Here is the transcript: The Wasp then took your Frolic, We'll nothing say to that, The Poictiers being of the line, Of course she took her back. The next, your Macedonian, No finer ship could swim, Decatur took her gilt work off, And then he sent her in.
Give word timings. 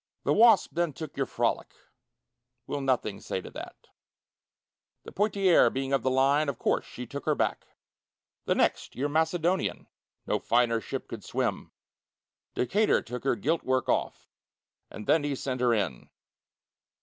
The 0.23 0.33
Wasp 0.33 0.71
then 0.73 0.93
took 0.93 1.15
your 1.15 1.27
Frolic, 1.27 1.75
We'll 2.65 2.81
nothing 2.81 3.19
say 3.21 3.39
to 3.39 3.51
that, 3.51 3.89
The 5.03 5.11
Poictiers 5.11 5.69
being 5.71 5.93
of 5.93 6.01
the 6.01 6.09
line, 6.09 6.49
Of 6.49 6.57
course 6.57 6.85
she 6.87 7.05
took 7.05 7.25
her 7.27 7.35
back. 7.35 7.67
The 8.45 8.55
next, 8.55 8.95
your 8.95 9.09
Macedonian, 9.09 9.87
No 10.25 10.39
finer 10.39 10.81
ship 10.81 11.07
could 11.07 11.23
swim, 11.23 11.71
Decatur 12.55 13.03
took 13.03 13.23
her 13.25 13.35
gilt 13.35 13.61
work 13.63 13.87
off, 13.89 14.27
And 14.89 15.05
then 15.05 15.23
he 15.23 15.35
sent 15.35 15.61
her 15.61 15.71
in. 15.71 16.09